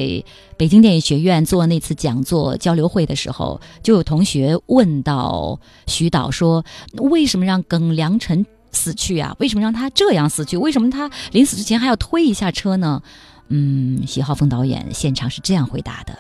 [0.57, 6.65] 北京电影学院做那次讲座交流会的时候，就有同学问到徐导说
[7.11, 9.37] ：“为什么让耿良辰死去啊？
[9.39, 10.57] 为什么让他这样死去？
[10.57, 13.03] 为什么他临死之前还要推一下车呢？”
[13.49, 16.15] 嗯，徐浩峰导演现场是这样回答的。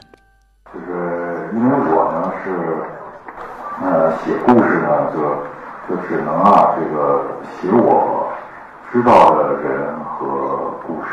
[0.73, 2.51] 就是因为我呢是，
[3.83, 5.23] 呃，写故事呢就
[5.88, 8.29] 就只能啊这个写我
[8.92, 11.09] 知道的人和故事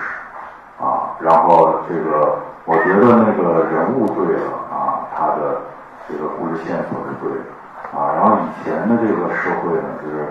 [0.82, 5.62] 啊，然后这个我觉得那个人物对了啊，他的
[6.10, 7.46] 这个故事线索是对的
[7.94, 10.26] 啊，然后以前的这个社会呢，就是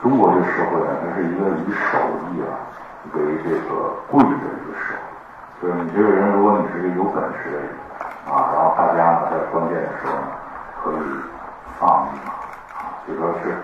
[0.00, 1.98] 中国这个社会呢，它是一个以手
[2.30, 2.54] 艺啊
[3.12, 7.68] 为这个贵的一个社会，就是你这个人，如果你是一个有本事的人。
[8.26, 10.34] 啊，然后大家呢，在关键的时候呢，
[10.82, 10.98] 可以
[11.78, 12.34] 放一马，
[12.74, 13.54] 啊，就说是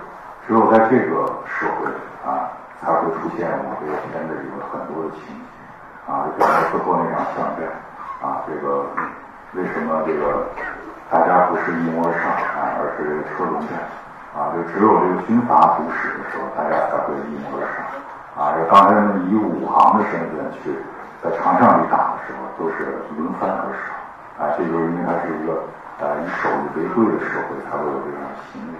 [0.46, 1.90] 只有在这个社会
[2.24, 2.46] 啊，
[2.80, 5.51] 才会出现我这个片子里面很多的情节，
[6.06, 7.66] 啊，就比如最后那场巷战，
[8.20, 8.86] 啊，这个
[9.54, 10.46] 为什么这个
[11.10, 13.78] 大家不是一拥而上啊，而是车轮战，
[14.34, 17.86] 啊，就只有这个军阀主使的时候，大家才会一拥而上，
[18.34, 18.98] 啊，就刚才
[19.30, 20.74] 以武行的身份去
[21.22, 23.94] 在场上里打的时候，都是轮番而上。
[24.40, 25.62] 啊，这就是因为它是一个
[26.00, 28.18] 呃以手艺为贵的社会，才会有这种
[28.50, 28.74] 行为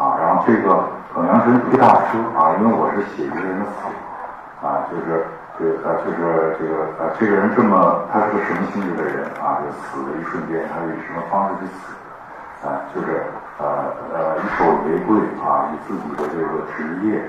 [0.00, 0.16] 啊。
[0.16, 9.62] 然后这个耿良辰推大车啊，因为我是写一个人的死啊，就是这呃就是这个呃这个人这么他是个什么性质的人啊？
[9.62, 12.82] 就死的一瞬间，他是以什么方式去死啊？
[12.92, 13.22] 就是
[13.58, 13.64] 呃
[14.12, 17.22] 呃以手为贵啊，以自己的这个职业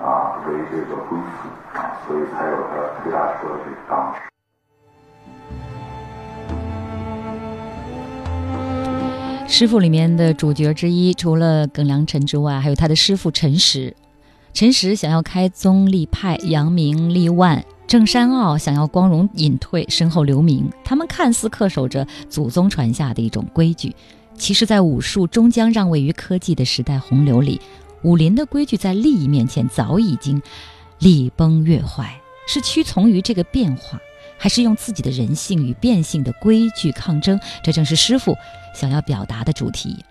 [0.00, 4.20] 啊为这个归宿啊，所以才有了推大车这个当时。
[9.48, 13.94] 师傅里面的主角之一，除了耿良辰之外，还有他的师傅陈实。
[14.54, 20.70] 陈实想要开宗立派、扬名立万，郑山傲想要光荣隐退、身后留名。
[20.84, 23.94] 他们看似恪守着祖宗传下的一种规矩，
[24.36, 27.60] 其实，在武术终将让位于科技的时代洪流里，
[28.02, 30.40] 武林的规矩在利益面前早已经
[30.98, 34.00] 礼崩乐坏，是屈从于这个变化。
[34.38, 38.34] 还是用自己的人性与变性的规矩抗争，这正是师傅
[38.74, 40.04] 想要表达的主题。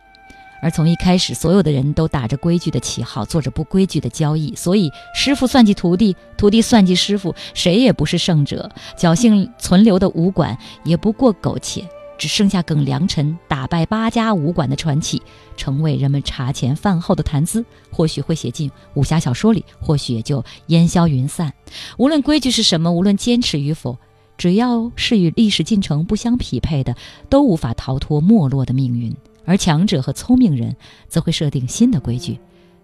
[0.61, 8.69] 而从一开始，所有的人都打着规矩的旗号，做着不规矩的交易，所以师傅算计徒弟，徒弟算计师傅，谁也不是胜者。
[8.97, 11.83] 侥幸存留的武馆也不过苟且，
[12.17, 15.21] 只剩下耿良辰打败八家武馆的传奇，
[15.57, 17.65] 成为人们茶前饭后的谈资。
[17.91, 21.51] 或许会写进武侠小说里，或许也就烟消云散。
[21.97, 23.97] 无论规矩是什么，无论坚持与否。
[24.37, 26.95] 只要是与历史进程不相匹配的，
[27.29, 29.15] 都无法逃脱没落的命运。
[29.51, 30.77] 而强者和聪明人
[31.09, 32.39] 则会设定新的规矩，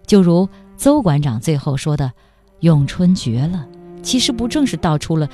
[0.06, 0.46] 就如
[0.76, 2.12] 邹馆长最后说的
[2.60, 3.66] ：“咏春绝了。”
[4.04, 5.30] 其实不正是道出了，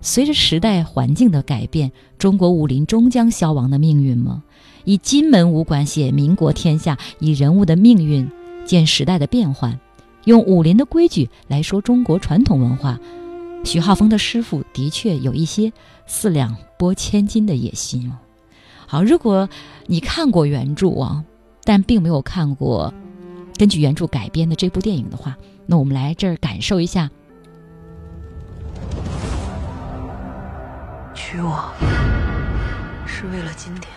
[0.00, 4.42] 随着时代环境的改变，中国武林终将消亡的命运吗？
[4.84, 8.26] 以金门武馆写民国天下，以人物的命运
[8.64, 9.78] 见时代的变换，
[10.24, 12.98] 用武林的规矩来说中国传统文化。
[13.62, 15.70] 徐浩峰的师傅的确有一些
[16.06, 18.16] 四两拨千斤的野心哦。
[18.90, 19.46] 好，如果
[19.84, 21.22] 你看过原著啊，
[21.62, 22.94] 但并没有看过
[23.58, 25.36] 根据原著改编的这部电影的话，
[25.66, 27.10] 那我们来这儿感受一下。
[31.14, 31.70] 娶我
[33.06, 33.92] 是为了今天。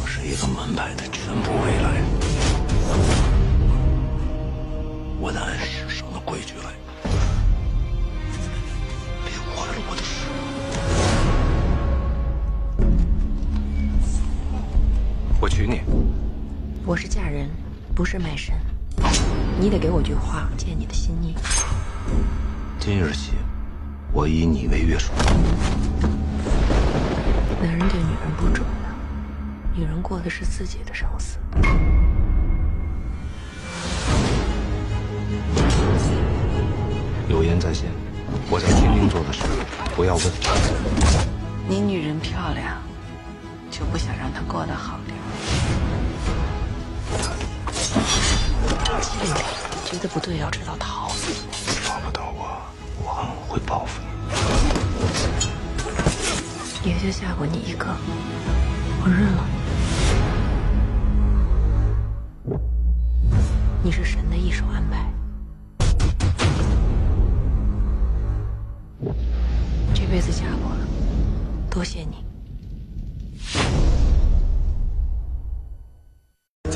[0.00, 2.02] 我是一个门派的全部未来，
[5.20, 6.72] 我得按世上的规矩来，
[15.40, 15.82] 我娶你。
[16.84, 17.48] 我是嫁人，
[17.94, 18.52] 不是卖身。
[19.60, 21.32] 你得给我句话，见你的心意。
[22.80, 23.34] 今日起，
[24.12, 25.12] 我以你为约束。
[27.62, 31.38] 男人对女人不重要，女人过的是自己的生死。
[37.28, 37.90] 有言在先，
[38.50, 39.44] 我在天津做的事，
[39.94, 40.24] 不要问。
[41.68, 42.82] 你女人漂亮，
[43.70, 45.17] 就不想让她过得好点？
[49.84, 51.08] 觉得不对要知道逃。
[51.84, 52.60] 抓不到我，
[53.02, 53.08] 我
[53.48, 54.00] 会报复
[56.84, 56.90] 你。
[56.90, 57.86] 也就嫁过你一个，
[59.02, 59.44] 我认了。
[63.82, 65.10] 你是神的一手安排。
[69.94, 70.86] 这辈子嫁过了，
[71.70, 72.27] 多谢你。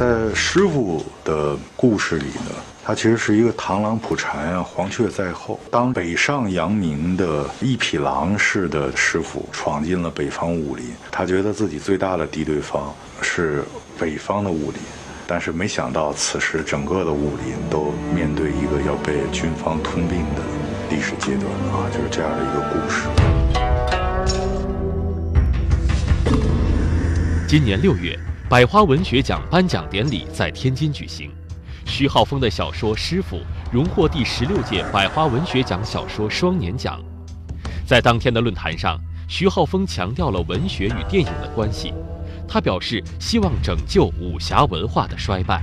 [0.03, 2.51] 在师傅的故事里呢，
[2.85, 5.61] 他其实是一个螳螂捕蝉啊，黄雀在后。
[5.71, 13.63] 当北上扬名的一匹狼似的师傅闯进了北方武林，他觉得自己最大的敌对方是
[13.97, 14.81] 北方的武林，
[15.25, 20.43] 但是没想到此时整个的武林都面对一个要被军方吞并的
[20.91, 23.07] 历史阶段啊，就是这样的一个故事。
[27.47, 28.19] 今年六月。
[28.53, 31.31] 百花文学奖颁奖典礼在天津举行，
[31.87, 33.37] 徐浩峰的小说《师傅》
[33.73, 37.03] 荣获第十六届百花文学奖小说双年奖。
[37.87, 41.95] 在当天的论坛上，徐浩峰强调了文学与电影的关系。
[42.47, 45.63] 他表示希望拯救武侠文化的衰败。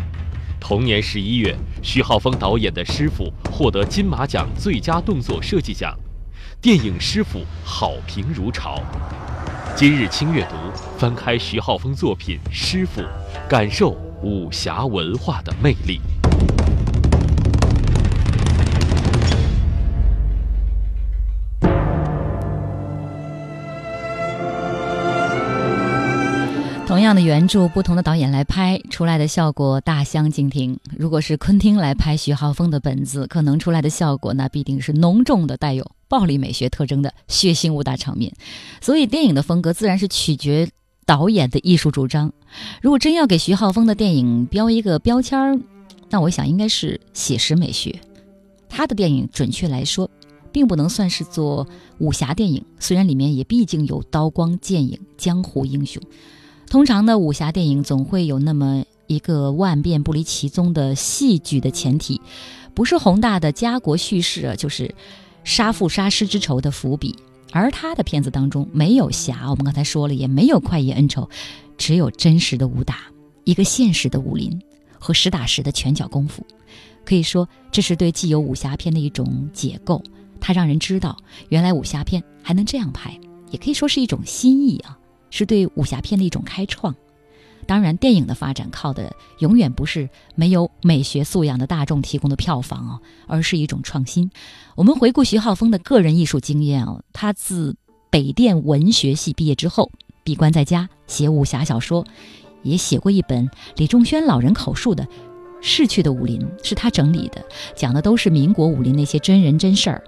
[0.59, 5.95] 同年十一月，徐浩峰导演的《师傅》获得金马奖最佳动作设计奖，
[6.59, 8.81] 电影《师傅》好评如潮。
[9.79, 10.55] 今日轻阅读，
[10.97, 12.99] 翻开徐浩峰作品《师傅》，
[13.47, 16.01] 感受武侠文化的魅力。
[26.89, 30.79] 同样的原著，不同的导演来拍出来的效果大相径庭。
[30.97, 38.33] 如果是昆汀来拍徐浩峰的本子，可能出来的效果那必定是浓重的带有暴力美学特征的血腥武打场面。
[38.81, 40.67] 所以电影的风格自然是取决
[41.05, 42.33] 导演的艺术主张。
[42.81, 45.59] 如果真要给徐浩峰的电影标一个标签儿，
[46.09, 48.01] 那我想应该是写实美学。
[48.67, 50.09] 他的电影准确来说，
[50.51, 51.67] 并不能算是做
[51.99, 56.01] 武侠电影，虽然里面也毕竟有刀光剑影、江湖英雄。
[56.69, 62.21] 通常呢武侠电影总会有那么一个万变不离其宗的戏剧的前提，
[62.75, 64.93] 不是宏大的家国叙事啊，就是
[65.43, 67.15] 杀父杀师之仇的伏笔。
[67.51, 71.27] 而他的片子当中没有侠，我们刚才说了，也没有快意恩仇，
[71.75, 72.99] 只有真实的武打，
[73.43, 74.61] 一个现实的武林
[74.99, 76.45] 和实打实的拳脚功夫。
[77.03, 80.03] 可以说，这是对既有武侠片的一种解构，
[80.39, 81.17] 它让人知道
[81.47, 84.98] 原来武侠片还能这样拍，也可以说是一种新意啊。
[85.29, 86.95] 是对武侠片的一种开创，
[87.65, 94.31] 当然，电影的发展靠的永远不是没有美学素养的大众提供的票房哦，而是一种创新。
[94.75, 97.75] 我们回顾徐浩峰的个人艺术经验哦，他自
[98.09, 99.91] 北电文学系毕业之后，
[100.23, 102.05] 闭关在家写武侠小说，
[102.63, 105.03] 也写过一本李仲轩老人口述的
[105.61, 110.03] 《逝去的武林》，是他整理的，讲的都是民国武林那些真人真事儿。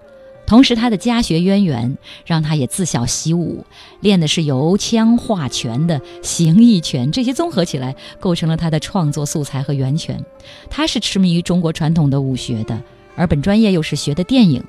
[0.51, 3.63] 同时，他的家学渊源让他也自小习武，
[4.01, 10.21] 练的是由枪画拳的形意拳，这些综合起来构成了他的创作素材和源泉。
[10.69, 12.77] 他是痴迷于中国传统的武学的，
[13.15, 14.61] 而本专业又是学的电影。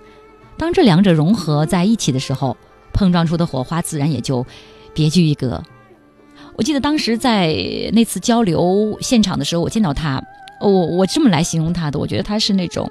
[0.56, 2.56] 当这两者融合在一起的时候，
[2.92, 4.46] 碰撞出的火花自然也就
[4.94, 5.60] 别具一格。
[6.54, 7.56] 我记得当时在
[7.92, 10.22] 那次交流现场的时候，我见到他，
[10.60, 12.88] 我我这么来形容他的，我觉得他是那种，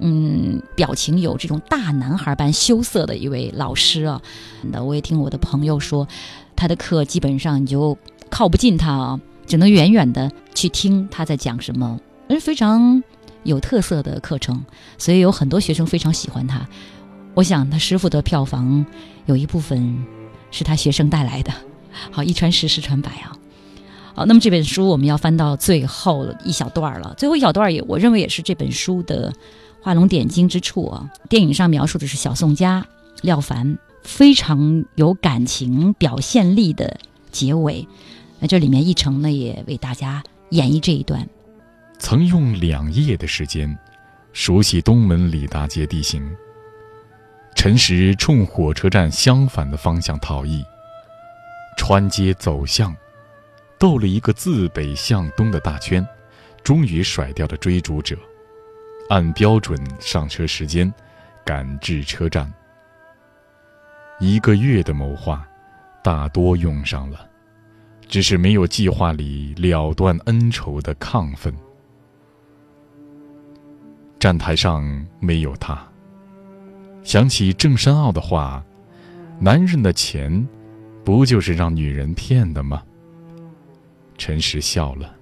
[0.00, 4.20] 嗯，表情有这种大男孩般羞涩的一位老师啊。
[4.62, 6.08] 那我也听我的朋友说，
[6.56, 7.96] 他的课基本上你就
[8.28, 13.02] 靠不近他啊，只能远远的去听他在讲什么，而非常
[13.42, 14.64] 有特色的课程，
[14.98, 16.66] 所以有很多学生非常喜欢他。
[17.34, 18.84] 我想他师傅的票房
[19.26, 20.04] 有一部分
[20.50, 21.52] 是他学生带来的。
[22.10, 23.36] 好，一传十，十传百啊！
[24.14, 27.14] 好，那么这本书我们要翻到最后一小段了。
[27.16, 29.32] 最后一小段也，我认为也是这本书的
[29.82, 31.10] 画龙点睛之处啊。
[31.28, 32.86] 电影上描述的是小宋佳
[33.22, 36.98] 廖凡非常有感情表现力的
[37.30, 37.86] 结尾。
[38.38, 41.28] 那这里面一成呢也为大家演绎这一段。
[41.98, 43.78] 曾用两夜的时间
[44.32, 46.30] 熟悉东门李大街地形。
[47.54, 50.64] 陈实冲火车站相反的方向逃逸。
[51.76, 52.94] 穿街走巷，
[53.78, 56.06] 兜了一个自北向东的大圈，
[56.62, 58.16] 终于甩掉了追逐者，
[59.10, 60.90] 按标准上车时间
[61.44, 62.50] 赶至车站。
[64.20, 65.44] 一个月的谋划，
[66.00, 67.28] 大多用上了，
[68.06, 71.52] 只是没有计划里了断恩仇的亢奋。
[74.20, 75.76] 站台上没有他，
[77.02, 78.64] 想起郑山傲的话
[79.40, 80.48] ：“男人的钱。”
[81.02, 82.82] 不就是让女人骗的吗？
[84.18, 85.16] 陈实笑了，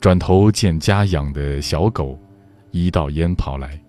[0.00, 2.18] 转头见家养的小狗，
[2.74, 3.80] 一道烟跑来，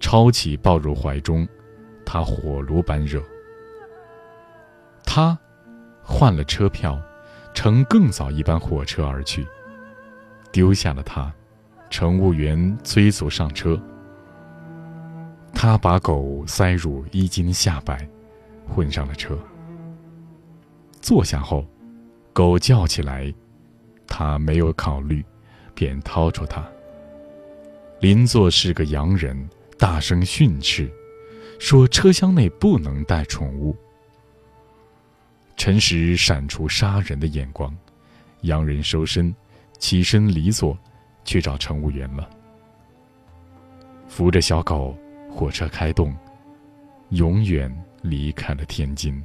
[0.00, 1.46] 抄起抱入怀中，
[2.02, 3.22] 他火炉般热。
[5.04, 5.38] 他
[6.02, 6.98] 换了车票，
[7.52, 9.46] 乘更早一班火车而去，
[10.50, 11.30] 丢下了他，
[11.90, 13.78] 乘务员催促上车。
[15.52, 18.08] 他把狗塞入衣襟下摆，
[18.66, 19.38] 混上了车。
[21.02, 21.62] 坐下后，
[22.32, 23.30] 狗叫起来，
[24.06, 25.22] 他没有考虑，
[25.74, 26.66] 便掏出它。
[28.04, 29.48] 邻座是个洋人，
[29.78, 30.92] 大声训斥，
[31.58, 33.74] 说车厢内不能带宠物。
[35.56, 37.74] 陈实闪出杀人的眼光，
[38.42, 39.34] 洋人收身，
[39.78, 40.78] 起身离座，
[41.24, 42.28] 去找乘务员了。
[44.06, 44.94] 扶着小狗，
[45.30, 46.14] 火车开动，
[47.08, 49.24] 永远离开了天津。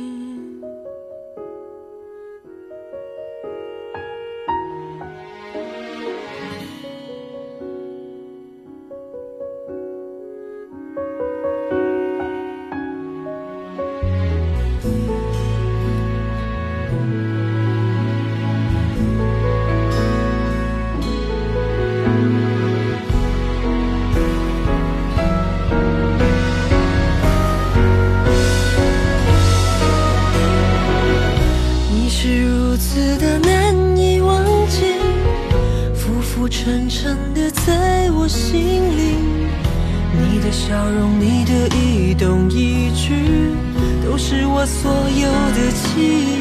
[44.33, 46.39] 是我所有的记忆。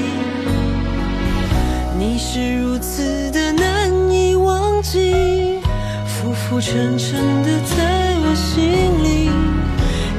[1.98, 5.58] 你是如此的难以忘记，
[6.06, 8.62] 浮浮沉沉的在我心
[9.02, 9.28] 里。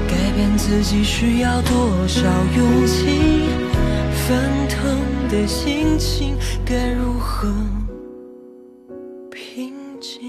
[0.06, 2.22] 改变自己需要多少
[2.58, 3.46] 勇气？
[4.28, 5.00] 翻腾
[5.30, 7.48] 的心情该如何
[9.32, 10.20] 平静？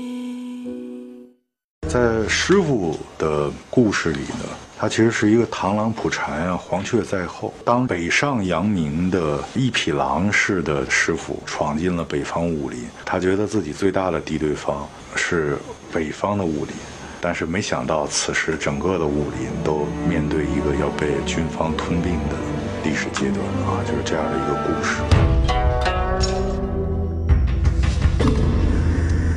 [1.88, 4.44] 在师傅的故事里呢，
[4.82, 7.54] 他其实是一个螳螂捕蝉啊，黄雀在后。
[7.64, 15.56] 当北上扬名的一匹狼似的师傅闯进了北方武林，他觉得自己最大的敌对方是
[15.92, 16.74] 北方的武林，
[17.20, 22.34] 但是没想到此时整个的武林都面对一个要被军方吞并的
[22.82, 25.00] 历史阶段啊，就是这样的一个故事。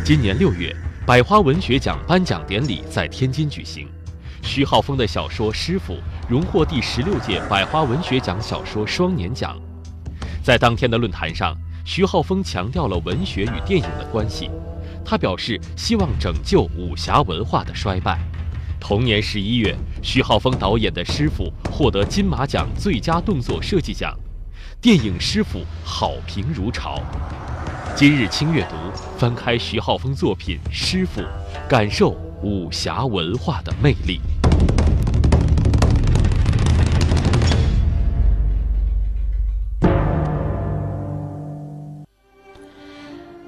[0.03, 0.75] 今年六月。
[1.07, 3.87] 百花文学奖颁奖典礼在天津举行，
[4.45, 5.93] 徐浩峰的小说《师傅》
[6.29, 9.59] 荣获第十六届百花文学奖小说双年奖。
[10.43, 14.49] 在当天的论坛上，徐浩峰强调了文学与电影的关系。
[15.03, 18.19] 他表示希望拯救武侠文化的衰败。
[18.79, 24.15] 同年十一月，徐浩峰导演的《师傅》获得金马奖最佳动作设计奖，
[24.79, 27.01] 电影《师傅》好评如潮。
[27.95, 28.75] 今日轻阅读，
[29.17, 31.21] 翻开徐浩峰作品《师傅》，
[31.67, 34.19] 感受武侠文化的魅力。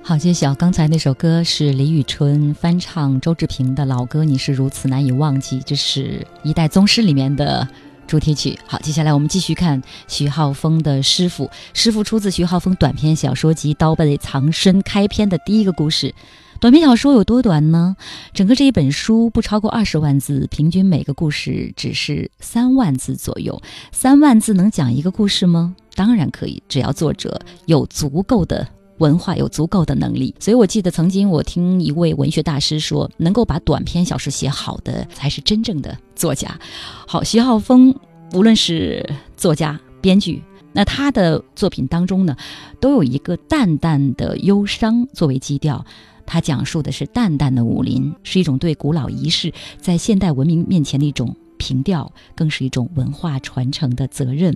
[0.02, 0.56] 好，揭晓。
[0.56, 7.68] 刚才那首歌是李宇春翻唱周志平的老歌《你是如此难以忘记》，这是一代宗师里面的。
[8.08, 11.46] 主题曲好，接下来我们继续看徐浩峰的《师傅》。
[11.74, 16.16] 《师傅》出自徐浩峰短篇小说集《刀背藏身》开篇的第一个故事。
[16.60, 17.96] 短篇小说有多短呢？
[18.34, 23.62] 整个这一本书不超过二十万字，平均每个故事只是三万字左右。
[23.92, 25.76] 三万字能讲一个故事吗？
[25.96, 28.68] 当然可以，只要作者有足够的。
[28.98, 36.60] 文化有足够的能力，所以我记得曾经我听一位文学大师说，能够把短篇小说写好的才是真正的作家。
[37.08, 37.94] 好，徐浩峰
[38.34, 40.42] 无论是作家、编剧，
[40.74, 42.36] 那他的作品当中呢，
[42.80, 45.86] 都有一个淡淡的忧伤作为基调。
[46.28, 54.56] 他讲述的是淡淡的武林，是一种对古老仪式在现代文明面前的一种凭吊，更是一种文化传承的责任。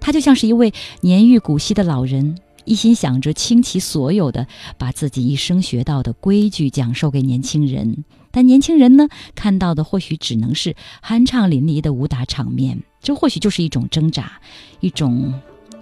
[0.00, 2.38] 他就像是一位年逾古稀的老人。
[2.64, 4.46] 一心想着倾其所有的
[4.76, 14.32] 把自己一生学到的规矩讲授给年轻人，但年轻人呢，看到的或许只能是酣畅淋漓的武打场面，这或许就是一种挣扎，
[14.80, 15.32] 一种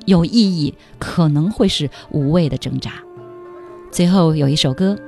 [0.05, 3.03] 有意义可能会是无谓的挣扎。
[3.91, 4.95] 最后有一首歌，《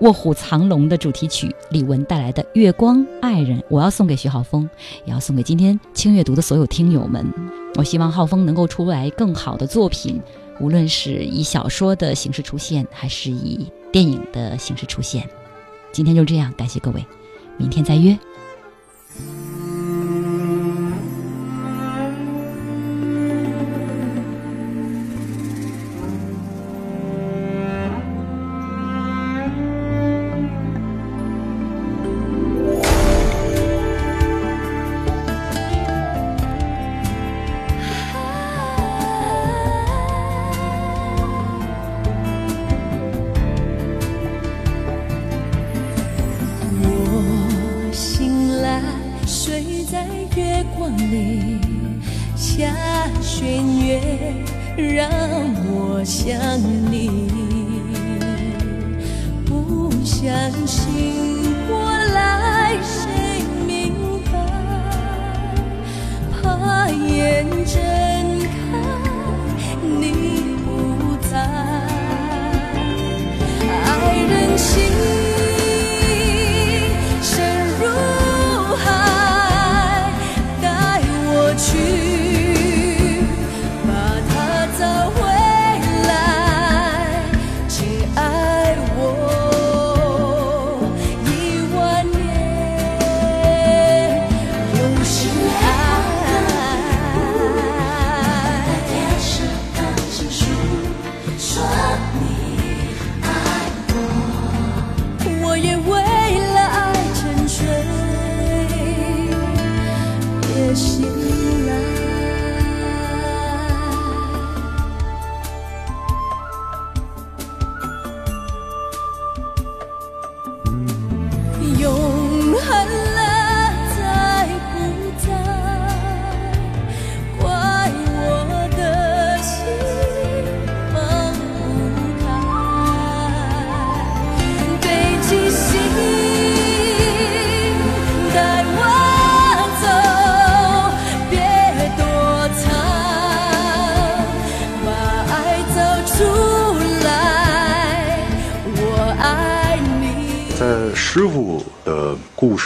[0.00, 4.68] 卧虎藏龙》的主题曲，李玟带来的《月光爱人》，我要送给徐浩峰，
[5.04, 7.26] 也要送给今天轻阅读的所有听友们。
[7.74, 10.20] 我希望浩峰能够出来更好的作品。
[10.60, 15.28] 无论是以小说的形式出现，还是以电影的形式出现，
[15.90, 17.04] 今天就这样，感谢各位，
[17.56, 18.16] 明天再约。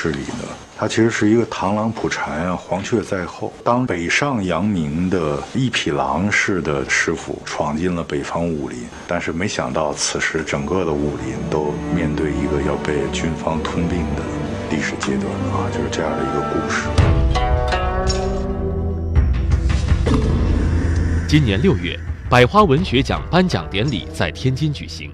[0.03, 3.53] 故事里呢，他其实是一个螳螂捕蝉啊，黄雀在后。
[3.63, 14.25] 当北上扬名的一匹狼似的师傅闯进了北方武林，但是没想到此时整个的武林都面对一个要被军方吞并的
[14.73, 16.89] 历史阶段啊，就是这样的一个故事。
[21.29, 21.97] 今年六月，
[22.29, 25.13] 百花文学奖颁奖典礼在天津举行。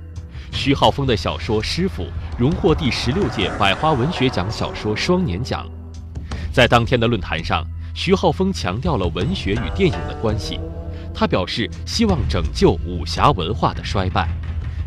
[0.51, 2.03] 徐浩峰的小说《师傅》
[2.39, 5.67] 荣获第十六届百花文学奖小说双年奖。
[6.53, 10.61] 在当天的论坛上，徐浩峰强调了文学与电影的关系。
[11.13, 14.29] 他表示希望拯救武侠文化的衰败。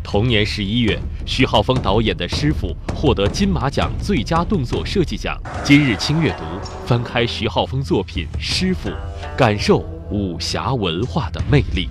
[0.02, 5.38] 同年十一月，徐浩峰导演的《师傅》获得金马奖最佳动作设计奖。
[5.62, 6.44] 今日轻阅读，
[6.86, 8.88] 翻开徐浩峰作品《师傅》，
[9.36, 11.86] 感受武侠文化的魅力。